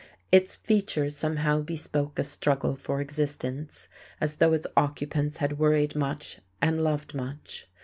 [0.31, 3.87] Its features somehow bespoke a struggle for existence;
[4.19, 7.69] as though its occupants had worried much and loved much.